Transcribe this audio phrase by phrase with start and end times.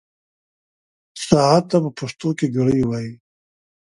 [1.27, 3.13] ساعت ته په پښتو کې ګړۍ وايي.